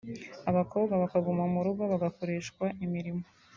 [0.49, 3.23] abakobwa bakaguma mu rugo bagakoreshwa imirimo